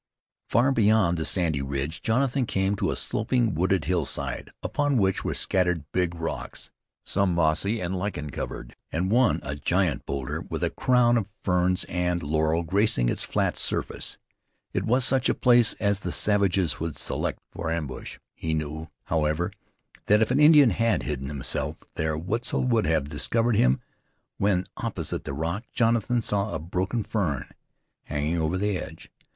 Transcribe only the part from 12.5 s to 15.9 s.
gracing its flat surface. It was such a place